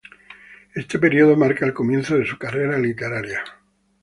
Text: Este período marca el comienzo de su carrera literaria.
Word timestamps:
Este 0.73 0.97
período 0.97 1.37
marca 1.37 1.63
el 1.63 1.75
comienzo 1.75 2.17
de 2.17 2.25
su 2.25 2.39
carrera 2.39 2.79
literaria. 2.79 3.43